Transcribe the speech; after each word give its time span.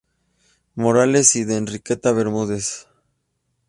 Morales 0.73 1.35
y 1.35 1.43
de 1.43 1.57
Enriqueta 1.57 2.11
Bermúdez. 2.11 2.87